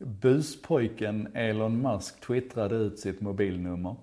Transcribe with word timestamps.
buspojken 0.00 1.28
Elon 1.34 1.82
Musk 1.82 2.20
twittrade 2.20 2.74
ut 2.74 2.98
sitt 2.98 3.20
mobilnummer. 3.20 3.96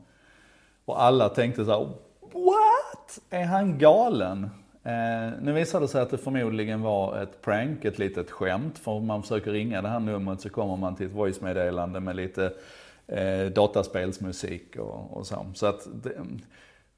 Och 0.86 1.04
alla 1.04 1.29
tänkte 1.29 1.66
så 1.66 1.71
här, 1.71 1.89
what? 2.21 3.20
Är 3.29 3.46
han 3.46 3.78
galen? 3.78 4.49
Eh, 4.83 5.31
nu 5.41 5.54
visade 5.54 5.83
det 5.83 5.89
sig 5.89 6.02
att 6.02 6.10
det 6.10 6.18
förmodligen 6.18 6.81
var 6.81 7.18
ett 7.18 7.41
prank, 7.41 7.86
ett 7.86 7.99
litet 7.99 8.31
skämt. 8.31 8.78
För 8.78 8.91
om 8.91 9.05
man 9.05 9.21
försöker 9.21 9.52
ringa 9.52 9.81
det 9.81 9.88
här 9.88 9.99
numret 9.99 10.42
så 10.42 10.49
kommer 10.49 10.76
man 10.76 10.96
till 10.96 11.06
ett 11.06 11.13
voice-meddelande 11.13 12.00
med 12.00 12.16
lite 12.16 12.54
eh, 13.08 13.46
dataspelsmusik 13.46 14.76
och, 14.76 15.18
och 15.18 15.28
så. 15.28 15.46
Så 15.54 15.66
att 15.66 15.88
det, 16.04 16.12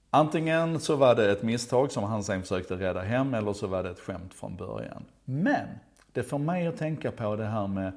antingen 0.09 0.79
så 0.79 0.95
var 0.95 1.15
det 1.15 1.31
ett 1.31 1.43
misstag 1.43 1.91
som 1.91 2.03
han 2.03 2.23
sen 2.23 2.41
försökte 2.41 2.75
rädda 2.75 3.01
hem 3.01 3.33
eller 3.33 3.53
så 3.53 3.67
var 3.67 3.83
det 3.83 3.89
ett 3.89 3.99
skämt 3.99 4.33
från 4.33 4.55
början. 4.55 5.05
Men 5.25 5.67
det 6.13 6.23
får 6.23 6.39
mig 6.39 6.67
att 6.67 6.77
tänka 6.77 7.11
på 7.11 7.35
det 7.35 7.45
här 7.45 7.67
med 7.67 7.91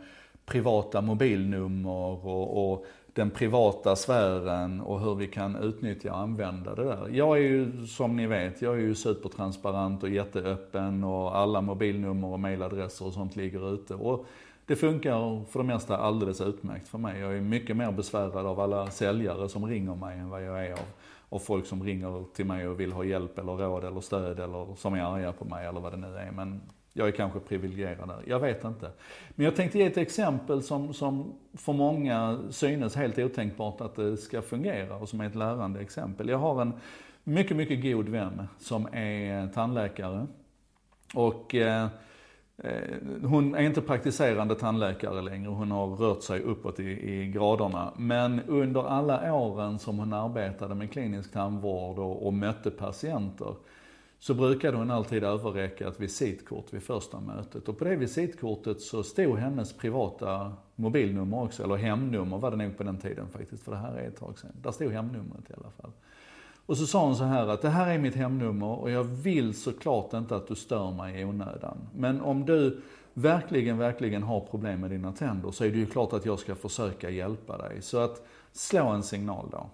privata 0.47 1.01
mobilnummer 1.01 2.27
och, 2.27 2.73
och 2.73 2.87
den 3.15 3.31
privata 3.31 3.97
sfären 3.97 4.81
och 4.81 5.01
hur 5.01 5.15
vi 5.15 5.27
kan 5.27 5.57
utnyttja 5.57 6.13
och 6.13 6.19
använda 6.19 6.75
det 6.75 6.85
där. 6.85 7.09
Jag 7.11 7.37
är 7.37 7.43
ju, 7.43 7.87
som 7.87 8.17
ni 8.17 8.27
vet, 8.27 8.63
jag 8.63 8.75
är 8.75 8.81
ju 8.81 8.95
supertransparent 8.95 10.03
och 10.03 10.09
jätteöppen 10.09 11.05
och 11.05 11.37
alla 11.37 11.61
mobilnummer 11.61 12.29
och 12.29 12.41
mailadresser 12.41 13.07
och 13.07 13.13
sånt 13.13 13.37
ligger 13.37 13.75
ute. 13.75 13.95
Och 13.95 14.27
det 14.67 14.77
funkar 14.77 15.45
för 15.45 15.59
det 15.59 15.65
mesta 15.65 15.97
alldeles 15.97 16.41
utmärkt 16.41 16.89
för 16.89 16.99
mig. 16.99 17.21
Jag 17.21 17.37
är 17.37 17.41
mycket 17.41 17.77
mer 17.77 17.93
besvärad 17.93 18.47
av 18.47 18.61
alla 18.61 18.91
säljare 18.91 19.49
som 19.49 19.67
ringer 19.67 19.95
mig 19.95 20.19
än 20.19 20.31
vad 20.31 20.45
jag 20.45 20.67
är 20.67 20.73
av, 20.73 20.87
av 21.29 21.39
folk 21.39 21.67
som 21.67 21.83
ringer 21.83 22.25
till 22.35 22.47
mig 22.47 22.69
och 22.69 22.81
vill 22.81 22.93
ha 22.93 23.05
hjälp 23.05 23.39
eller 23.39 23.53
råd 23.53 23.85
eller 23.85 24.01
stöd 24.01 24.41
eller 24.41 24.75
som 24.77 24.95
är 24.95 25.03
arga 25.03 25.33
på 25.33 25.45
mig 25.45 25.67
eller 25.67 25.81
vad 25.81 25.93
det 25.93 25.97
nu 25.97 26.17
är. 26.17 26.31
Men 26.31 26.61
jag 26.93 27.09
är 27.09 27.13
kanske 27.13 27.41
privilegierad 27.41 28.09
där, 28.09 28.23
jag 28.27 28.41
vet 28.41 28.65
inte. 28.65 28.91
Men 29.31 29.45
jag 29.45 29.57
tänkte 29.57 29.79
ge 29.79 29.85
ett 29.85 29.97
exempel 29.97 30.63
som, 30.63 30.95
som 30.95 31.35
för 31.55 31.73
många 31.73 32.39
synes 32.51 32.97
helt 32.97 33.19
otänkbart 33.19 33.81
att 33.81 33.95
det 33.95 34.17
ska 34.17 34.43
fungera 34.43 34.97
och 34.97 35.09
som 35.09 35.21
är 35.21 35.27
ett 35.27 35.35
lärande 35.35 35.81
exempel. 35.81 36.29
Jag 36.29 36.39
har 36.39 36.63
en 36.63 36.73
mycket, 37.25 37.57
mycket 37.57 37.83
god 37.83 38.09
vän 38.09 38.49
som 38.59 38.87
är 38.93 39.49
tandläkare. 39.49 40.27
Och 41.15 41.55
eh, 41.55 41.89
hon 43.23 43.55
är 43.55 43.63
inte 43.63 43.81
praktiserande 43.81 44.55
tandläkare 44.55 45.23
längre, 45.23 45.49
hon 45.49 45.71
har 45.71 45.87
rört 45.87 46.23
sig 46.23 46.41
uppåt 46.41 46.81
i, 46.81 47.13
i 47.13 47.27
graderna. 47.27 47.93
Men 47.97 48.41
under 48.47 48.89
alla 48.89 49.35
åren 49.35 49.79
som 49.79 49.99
hon 49.99 50.13
arbetade 50.13 50.75
med 50.75 50.93
klinisk 50.93 51.33
tandvård 51.33 51.99
och, 51.99 52.27
och 52.27 52.35
mötte 52.35 52.71
patienter 52.71 53.55
så 54.23 54.35
brukade 54.35 54.77
hon 54.77 54.91
alltid 54.91 55.25
överräcka 55.25 55.89
ett 55.89 56.01
visitkort 56.01 56.73
vid 56.73 56.83
första 56.83 57.21
mötet. 57.21 57.69
Och 57.69 57.79
på 57.79 57.85
det 57.85 57.97
visitkortet 57.97 58.81
så 58.81 59.03
stod 59.03 59.39
hennes 59.39 59.73
privata 59.73 60.53
mobilnummer 60.77 61.43
också, 61.43 61.65
eller 61.65 61.77
hemnummer 61.77 62.39
var 62.39 62.51
det 62.51 62.57
nog 62.57 62.77
på 62.77 62.83
den 62.83 62.99
tiden 62.99 63.29
faktiskt, 63.29 63.63
för 63.63 63.73
det 63.73 63.79
här 63.79 63.95
är 63.95 64.09
ett 64.09 64.17
tag 64.17 64.39
sedan. 64.39 64.51
Där 64.63 64.73
stod 64.73 64.93
hemnumret 64.93 65.51
i 65.51 65.53
alla 65.53 65.71
fall. 65.71 65.91
Och 66.67 66.77
så 66.79 66.87
sa 66.87 67.07
hon 67.07 67.17
så 67.17 67.25
här 67.25 67.49
att 67.49 67.63
det 67.63 67.69
här 67.69 67.95
är 67.95 67.99
mitt 67.99 68.15
hemnummer 68.15 68.67
och 68.67 68.91
jag 68.91 69.05
vill 69.05 69.55
såklart 69.55 70.13
inte 70.13 70.37
att 70.37 70.49
du 70.49 70.55
stör 70.55 70.91
mig 70.91 71.21
i 71.21 71.25
onödan. 71.25 71.79
Men 71.95 72.21
om 72.21 72.45
du 72.45 72.81
verkligen, 73.15 73.79
verkligen 73.79 74.23
har 74.23 74.41
problem 74.41 74.81
med 74.81 74.91
dina 74.91 75.13
tänder 75.13 75.51
så 75.51 75.65
är 75.65 75.71
det 75.71 75.79
ju 75.79 75.87
klart 75.87 76.13
att 76.13 76.27
jag 76.27 76.39
ska 76.39 76.55
försöka 76.55 77.11
hjälpa 77.11 77.59
dig. 77.59 77.83
Så 77.83 77.99
att 77.99 78.27
slå 78.53 78.89
en 78.89 79.03
signal 79.03 79.49
då. 79.53 79.67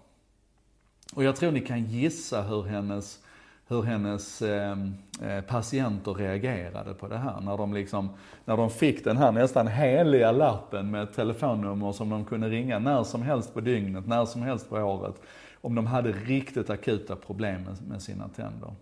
Och 1.15 1.25
jag 1.25 1.37
tror 1.37 1.53
ni 1.53 1.61
kan 1.61 1.85
gissa 1.85 2.43
hur 2.43 2.63
hennes 2.63 3.21
hur 3.69 3.83
hennes 3.83 4.43
ehm, 4.43 4.95
eh, 5.23 5.41
patienter 5.41 6.15
reagerade 6.15 6.95
på 6.95 7.09
det 7.09 7.17
här. 7.19 7.41
När 7.41 7.57
de, 7.57 7.75
liksom, 7.75 8.11
när 8.45 8.57
de 8.57 8.71
fick 8.71 9.05
den 9.05 9.17
här 9.17 9.33
nästan 9.33 9.67
heliga 9.67 10.33
lappen 10.33 10.91
med 10.91 11.03
ett 11.03 11.13
telefonnummer 11.13 11.93
som 11.93 12.11
de 12.11 12.25
kunde 12.25 12.49
ringa 12.49 12.79
när 12.79 13.05
som 13.05 13.23
helst 13.23 13.55
på 13.55 13.61
dygnet, 13.61 14.07
när 14.07 14.25
som 14.25 14.43
helst 14.43 14.69
på 14.69 14.77
året. 14.77 15.23
Om 15.61 15.75
de 15.75 15.87
hade 15.87 16.13
riktigt 16.13 16.71
akuta 16.71 17.17
problem 17.17 17.63
med, 17.63 17.89
med 17.89 18.03
sina 18.03 18.29
tänder. 18.29 18.75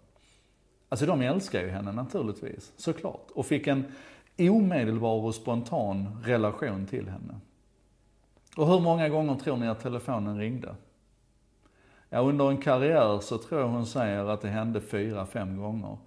Alltså 0.89 1.07
de 1.07 1.23
älskar 1.23 1.61
ju 1.61 1.69
henne 1.69 1.93
naturligtvis, 1.93 2.73
såklart. 2.77 3.31
Och 3.35 3.47
fick 3.47 3.67
en 3.67 3.85
omedelbar 4.39 5.25
och 5.25 5.35
spontan 5.35 6.23
relation 6.25 6.87
till 6.87 7.09
henne. 7.09 7.35
Och 8.57 8.67
hur 8.67 8.81
många 8.81 9.09
gånger 9.09 9.35
tror 9.35 9.57
ni 9.57 9.69
att 9.69 9.81
telefonen 9.81 10.39
ringde? 10.39 10.75
Ja, 12.11 12.19
under 12.21 12.51
en 12.51 12.59
karriär 12.59 13.21
så 13.21 13.39
tror 13.39 13.61
jag 13.61 13.69
hon 13.69 13.87
säger 13.87 14.25
att 14.25 14.41
det 14.41 14.49
hände 14.49 14.81
fyra, 14.81 15.27
fem 15.27 15.57
gånger. 15.57 15.99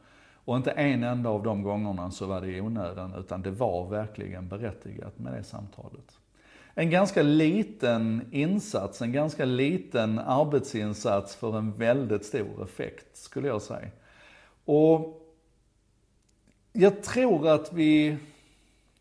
Och 0.45 0.57
inte 0.57 0.71
en 0.71 1.03
enda 1.03 1.29
av 1.29 1.43
de 1.43 1.63
gångerna 1.63 2.11
så 2.11 2.25
var 2.25 2.41
det 2.41 2.47
i 2.47 2.61
onödan, 2.61 3.13
utan 3.19 3.41
det 3.41 3.51
var 3.51 3.89
verkligen 3.89 4.47
berättigat 4.47 5.19
med 5.19 5.33
det 5.33 5.43
samtalet. 5.43 6.19
En 6.73 6.89
ganska 6.89 7.21
liten 7.21 8.21
insats, 8.31 9.01
en 9.01 9.11
ganska 9.11 9.45
liten 9.45 10.19
arbetsinsats 10.19 11.35
för 11.35 11.57
en 11.57 11.71
väldigt 11.71 12.25
stor 12.25 12.63
effekt, 12.63 13.17
skulle 13.17 13.47
jag 13.47 13.61
säga. 13.61 13.89
Och 14.65 15.21
jag 16.73 17.03
tror 17.03 17.47
att 17.47 17.73
vi, 17.73 18.17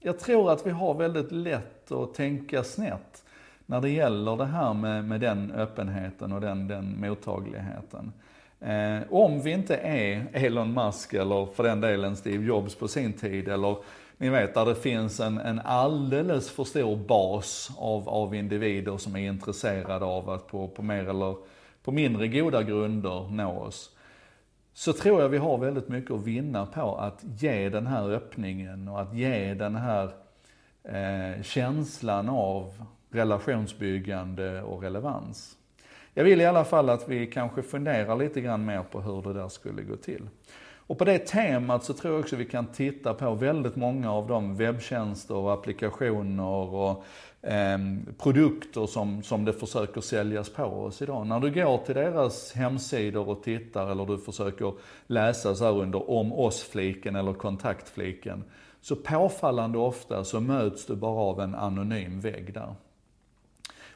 jag 0.00 0.18
tror 0.18 0.52
att 0.52 0.66
vi 0.66 0.70
har 0.70 0.94
väldigt 0.94 1.32
lätt 1.32 1.92
att 1.92 2.14
tänka 2.14 2.64
snett 2.64 3.24
när 3.70 3.80
det 3.80 3.90
gäller 3.90 4.36
det 4.36 4.46
här 4.46 4.74
med, 4.74 5.04
med 5.04 5.20
den 5.20 5.50
öppenheten 5.50 6.32
och 6.32 6.40
den, 6.40 6.68
den 6.68 7.00
mottagligheten. 7.00 8.12
Eh, 8.60 8.98
om 9.10 9.42
vi 9.42 9.50
inte 9.50 9.76
är 9.76 10.26
Elon 10.32 10.72
Musk 10.72 11.14
eller 11.14 11.46
för 11.46 11.62
den 11.62 11.80
delen 11.80 12.16
Steve 12.16 12.44
Jobs 12.44 12.74
på 12.74 12.88
sin 12.88 13.12
tid 13.12 13.48
eller 13.48 13.76
ni 14.16 14.28
vet 14.28 14.54
där 14.54 14.66
det 14.66 14.74
finns 14.74 15.20
en, 15.20 15.38
en 15.38 15.60
alldeles 15.64 16.50
för 16.50 16.64
stor 16.64 16.96
bas 16.96 17.70
av, 17.78 18.08
av 18.08 18.34
individer 18.34 18.96
som 18.96 19.16
är 19.16 19.28
intresserade 19.28 20.04
av 20.04 20.30
att 20.30 20.46
på, 20.46 20.68
på 20.68 20.82
mer 20.82 21.08
eller 21.08 21.36
på 21.84 21.92
mindre 21.92 22.28
goda 22.28 22.62
grunder 22.62 23.28
nå 23.30 23.58
oss. 23.58 23.90
Så 24.74 24.92
tror 24.92 25.22
jag 25.22 25.28
vi 25.28 25.38
har 25.38 25.58
väldigt 25.58 25.88
mycket 25.88 26.10
att 26.10 26.26
vinna 26.26 26.66
på 26.66 26.96
att 26.96 27.24
ge 27.38 27.68
den 27.68 27.86
här 27.86 28.10
öppningen 28.10 28.88
och 28.88 29.00
att 29.00 29.14
ge 29.14 29.54
den 29.54 29.76
här 29.76 30.10
eh, 30.84 31.42
känslan 31.42 32.28
av 32.28 32.84
relationsbyggande 33.10 34.62
och 34.62 34.82
relevans. 34.82 35.56
Jag 36.14 36.24
vill 36.24 36.40
i 36.40 36.46
alla 36.46 36.64
fall 36.64 36.90
att 36.90 37.08
vi 37.08 37.26
kanske 37.26 37.62
funderar 37.62 38.16
lite 38.16 38.40
grann 38.40 38.64
mer 38.64 38.82
på 38.82 39.00
hur 39.00 39.22
det 39.22 39.32
där 39.32 39.48
skulle 39.48 39.82
gå 39.82 39.96
till. 39.96 40.28
Och 40.88 40.98
på 40.98 41.04
det 41.04 41.18
temat 41.18 41.84
så 41.84 41.92
tror 41.92 42.14
jag 42.14 42.20
också 42.20 42.36
vi 42.36 42.44
kan 42.44 42.66
titta 42.66 43.14
på 43.14 43.34
väldigt 43.34 43.76
många 43.76 44.12
av 44.12 44.28
de 44.28 44.56
webbtjänster 44.56 45.34
och 45.34 45.52
applikationer 45.52 46.74
och 46.74 47.04
eh, 47.42 47.78
produkter 48.18 48.86
som, 48.86 49.22
som 49.22 49.44
det 49.44 49.52
försöker 49.52 50.00
säljas 50.00 50.50
på 50.50 50.62
oss 50.62 51.02
idag. 51.02 51.26
När 51.26 51.40
du 51.40 51.50
går 51.50 51.78
till 51.78 51.94
deras 51.94 52.52
hemsidor 52.52 53.28
och 53.28 53.42
tittar 53.42 53.90
eller 53.90 54.06
du 54.06 54.18
försöker 54.18 54.72
läsa 55.06 55.54
så 55.54 55.64
här 55.64 55.72
under 55.72 56.10
om 56.10 56.32
oss-fliken 56.32 57.16
eller 57.16 57.32
kontaktfliken. 57.32 58.44
Så 58.80 58.96
påfallande 58.96 59.78
ofta 59.78 60.24
så 60.24 60.40
möts 60.40 60.86
du 60.86 60.96
bara 60.96 61.20
av 61.20 61.40
en 61.40 61.54
anonym 61.54 62.20
vägg 62.20 62.54
där. 62.54 62.74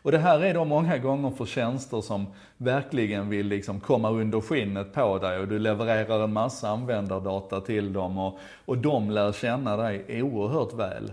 Och 0.02 0.12
det 0.12 0.18
här 0.18 0.40
är 0.40 0.54
då 0.54 0.64
många 0.64 0.98
gånger 0.98 1.30
för 1.30 1.44
tjänster 1.46 2.00
som 2.00 2.26
verkligen 2.56 3.28
vill 3.28 3.46
liksom 3.46 3.80
komma 3.80 4.10
under 4.10 4.40
skinnet 4.40 4.92
på 4.92 5.18
dig 5.18 5.38
och 5.38 5.48
du 5.48 5.58
levererar 5.58 6.24
en 6.24 6.32
massa 6.32 6.68
användardata 6.68 7.60
till 7.60 7.92
dem 7.92 8.18
och, 8.18 8.38
och 8.64 8.78
de 8.78 9.10
lär 9.10 9.32
känna 9.32 9.76
dig 9.76 10.22
oerhört 10.22 10.74
väl. 10.74 11.12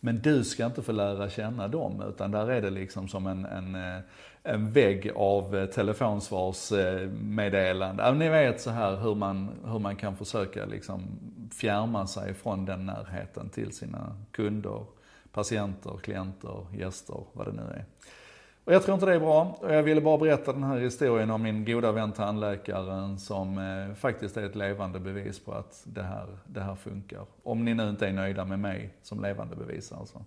Men 0.00 0.20
du 0.20 0.44
ska 0.44 0.66
inte 0.66 0.82
få 0.82 0.92
lära 0.92 1.30
känna 1.30 1.68
dem, 1.68 2.02
utan 2.08 2.30
där 2.30 2.50
är 2.50 2.62
det 2.62 2.70
liksom 2.70 3.08
som 3.08 3.26
en, 3.26 3.44
en, 3.44 3.74
eh, 3.74 4.00
en 4.42 4.72
vägg 4.72 5.10
av 5.14 5.56
eh, 5.56 5.66
telefonsvarsmeddelande. 5.66 8.14
Ni 8.14 8.28
vet 8.28 8.60
så 8.60 8.70
här 8.70 8.96
hur 8.96 9.14
man, 9.14 9.50
hur 9.64 9.78
man 9.78 9.96
kan 9.96 10.16
försöka 10.16 10.66
liksom 10.66 11.02
fjärma 11.52 12.06
sig 12.06 12.34
från 12.34 12.64
den 12.64 12.86
närheten 12.86 13.48
till 13.48 13.72
sina 13.72 14.16
kunder, 14.30 14.84
patienter, 15.32 15.96
klienter, 16.02 16.66
gäster, 16.78 17.24
vad 17.32 17.46
det 17.46 17.52
nu 17.52 17.62
är. 17.62 17.84
Och 18.64 18.72
jag 18.72 18.82
tror 18.82 18.94
inte 18.94 19.06
det 19.06 19.14
är 19.14 19.20
bra. 19.20 19.58
Och 19.60 19.74
jag 19.74 19.82
ville 19.82 20.00
bara 20.00 20.18
berätta 20.18 20.52
den 20.52 20.62
här 20.62 20.78
historien 20.78 21.30
om 21.30 21.42
min 21.42 21.64
goda 21.64 21.92
vän 21.92 22.12
tandläkaren 22.12 23.18
som 23.18 23.58
eh, 23.58 23.94
faktiskt 23.94 24.36
är 24.36 24.46
ett 24.46 24.56
levande 24.56 25.00
bevis 25.00 25.44
på 25.44 25.52
att 25.52 25.82
det 25.84 26.02
här, 26.02 26.26
det 26.46 26.60
här 26.60 26.74
funkar. 26.74 27.26
Om 27.42 27.64
ni 27.64 27.74
nu 27.74 27.88
inte 27.88 28.08
är 28.08 28.12
nöjda 28.12 28.44
med 28.44 28.58
mig 28.58 28.94
som 29.02 29.22
levande 29.22 29.56
bevis 29.56 29.92
alltså. 29.92 30.24